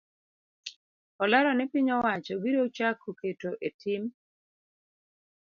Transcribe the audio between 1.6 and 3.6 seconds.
piny owacho biro chako keto